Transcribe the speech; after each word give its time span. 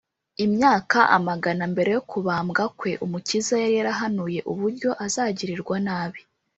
imyaka 0.45 0.99
amagana 1.17 1.63
mbere 1.73 1.89
yo 1.95 2.01
kubambwa 2.09 2.63
kwe, 2.77 2.91
umukiza 3.05 3.53
yari 3.63 3.75
yarahanuye 3.79 4.39
uburyo 4.51 4.89
azagirirwa 5.05 5.75
nabi 5.87 6.21